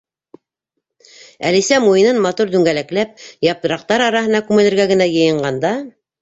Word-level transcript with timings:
Әлисә 1.49 1.77
муйынын 1.83 2.21
матур 2.23 2.53
дүңгәләкләп, 2.55 3.13
япраҡтар 3.49 4.05
араһына 4.07 4.43
күмелергә 4.49 4.89
генә 4.95 5.09
йыйынғанда 5.13 5.75